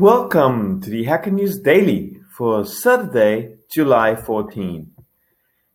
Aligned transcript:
Welcome 0.00 0.80
to 0.80 0.88
the 0.88 1.04
Hacker 1.04 1.30
News 1.30 1.58
Daily 1.58 2.22
for 2.30 2.64
Saturday, 2.64 3.56
July 3.68 4.16
14. 4.16 4.90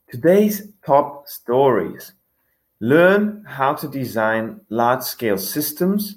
Today's 0.09 0.67
top 0.83 1.28
stories 1.28 2.13
Learn 2.79 3.46
how 3.47 3.75
to 3.75 3.88
design 3.88 4.61
large 4.69 5.03
scale 5.03 5.38
systems, 5.38 6.15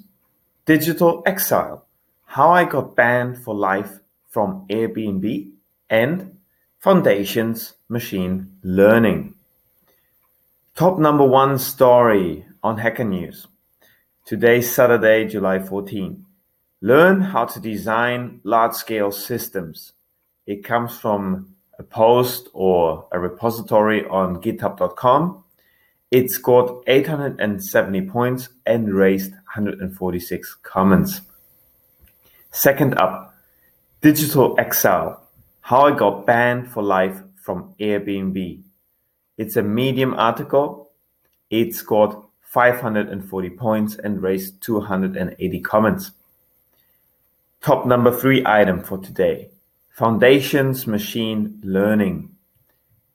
digital 0.65 1.21
exile, 1.27 1.85
how 2.25 2.49
I 2.49 2.65
got 2.65 2.95
banned 2.95 3.43
for 3.43 3.53
life 3.53 3.99
from 4.27 4.65
Airbnb, 4.71 5.51
and 5.87 6.35
Foundations 6.79 7.75
Machine 7.89 8.57
Learning. 8.63 9.35
Top 10.75 10.97
number 10.97 11.27
one 11.27 11.59
story 11.59 12.43
on 12.63 12.79
Hacker 12.79 13.03
News. 13.03 13.45
Today's 14.25 14.73
Saturday, 14.73 15.27
July 15.27 15.59
14. 15.59 16.25
Learn 16.81 17.19
how 17.19 17.43
to 17.45 17.59
design 17.59 18.39
large 18.43 18.73
scale 18.73 19.11
systems. 19.11 19.93
It 20.47 20.63
comes 20.63 20.97
from 20.97 21.55
a 21.77 21.83
post 21.83 22.47
or 22.53 23.07
a 23.11 23.19
repository 23.19 24.05
on 24.05 24.41
github.com. 24.41 25.43
It 26.09 26.31
scored 26.31 26.83
870 26.87 28.01
points 28.07 28.49
and 28.65 28.93
raised 28.93 29.31
146 29.31 30.57
comments. 30.63 31.21
Second 32.51 32.97
up, 32.97 33.35
Digital 34.01 34.55
Exile 34.57 35.21
How 35.61 35.81
I 35.81 35.91
Got 35.91 36.25
Banned 36.25 36.71
for 36.71 36.81
Life 36.81 37.21
from 37.35 37.75
Airbnb. 37.79 38.61
It's 39.37 39.57
a 39.57 39.61
Medium 39.61 40.13
article. 40.13 40.91
It 41.49 41.75
scored 41.75 42.15
540 42.41 43.49
points 43.51 43.95
and 43.95 44.23
raised 44.23 44.61
280 44.61 45.59
comments. 45.59 46.11
Top 47.61 47.85
number 47.85 48.09
three 48.09 48.41
item 48.45 48.81
for 48.81 48.97
today 48.99 49.49
Foundations 49.89 50.87
Machine 50.87 51.59
Learning. 51.61 52.33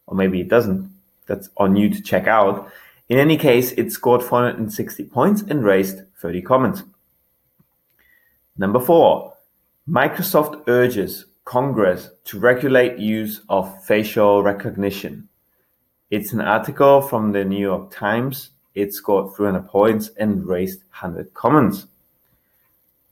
Or 0.06 0.16
maybe 0.16 0.40
it 0.40 0.48
doesn't. 0.48 0.90
That's 1.26 1.50
on 1.58 1.76
you 1.76 1.90
to 1.90 2.00
check 2.00 2.26
out. 2.26 2.72
In 3.10 3.18
any 3.18 3.36
case, 3.36 3.72
it 3.72 3.92
scored 3.92 4.22
460 4.22 5.04
points 5.04 5.42
and 5.42 5.62
raised 5.62 6.00
30 6.16 6.40
comments. 6.40 6.82
Number 8.56 8.80
four, 8.80 9.34
Microsoft 9.86 10.66
urges 10.66 11.26
Congress 11.50 12.10
to 12.22 12.38
regulate 12.38 12.96
use 12.96 13.40
of 13.48 13.84
facial 13.84 14.40
recognition. 14.40 15.28
It's 16.08 16.32
an 16.32 16.40
article 16.40 17.02
from 17.02 17.32
the 17.32 17.44
New 17.44 17.58
York 17.58 17.90
Times. 17.90 18.50
It 18.76 18.94
scored 18.94 19.34
300 19.34 19.66
points 19.66 20.10
and 20.16 20.46
raised 20.46 20.78
100 20.90 21.34
comments. 21.34 21.88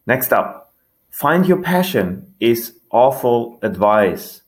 Next 0.06 0.32
up, 0.32 0.72
find 1.10 1.48
your 1.48 1.60
passion 1.60 2.32
is 2.38 2.74
awful 2.92 3.58
advice. 3.62 4.42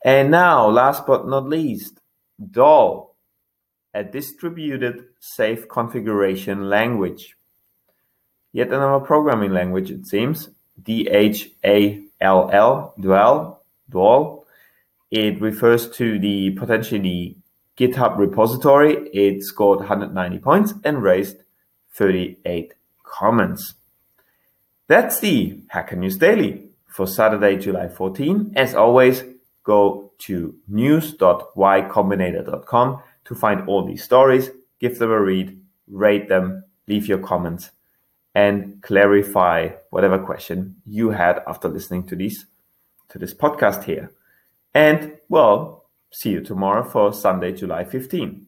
And 0.04 0.32
now, 0.32 0.70
last 0.70 1.06
but 1.08 1.28
not 1.28 1.48
least, 1.48 2.00
Dhall, 2.40 3.16
a 3.94 4.04
distributed 4.04 5.06
safe 5.20 5.68
configuration 5.70 6.70
language. 6.70 7.38
Yet 8.52 8.68
another 8.68 9.04
programming 9.04 9.52
language, 9.52 9.90
it 9.90 10.06
seems. 10.06 10.50
D 10.82 11.08
H 11.08 11.50
A 11.64 12.04
L 12.20 12.50
L, 12.52 12.94
Dhall, 13.00 13.58
Dhall. 13.90 14.44
It 15.12 15.40
refers 15.42 15.90
to 15.92 16.20
the 16.20 16.52
potentially 16.52 17.38
GitHub 17.78 18.18
repository. 18.18 19.10
It 19.10 19.44
scored 19.44 19.80
190 19.80 20.40
points 20.40 20.74
and 20.84 21.02
raised 21.02 21.38
38 21.94 22.74
comments. 23.04 23.76
That's 24.88 25.20
the 25.20 25.64
Hacker 25.70 25.96
News 25.96 26.18
Daily 26.18 26.68
for 26.88 27.08
Saturday, 27.08 27.58
July 27.58 27.88
14. 27.88 28.54
As 28.56 28.76
always, 28.76 29.24
go 29.64 30.12
to 30.20 30.54
news.ycombinator.com 30.68 33.02
to 33.26 33.36
find 33.36 33.68
all 33.68 33.84
these 33.84 34.04
stories, 34.04 34.52
give 34.80 35.00
them 35.00 35.10
a 35.10 35.20
read, 35.20 35.60
rate 35.88 36.30
them, 36.30 36.66
leave 36.88 37.08
your 37.08 37.18
comments, 37.18 37.72
and 38.36 38.80
clarify 38.84 39.70
whatever 39.90 40.20
question 40.20 40.76
you 40.86 41.10
had 41.10 41.42
after 41.48 41.68
listening 41.68 42.06
to 42.06 42.16
these 42.16 42.46
to 43.10 43.18
this 43.18 43.34
podcast 43.34 43.86
here. 43.86 44.12
And 44.74 45.14
well, 45.30 45.86
see 46.12 46.30
you 46.30 46.42
tomorrow 46.42 46.84
for 46.84 47.12
Sunday, 47.12 47.54
July 47.54 47.86
15. 47.86 48.45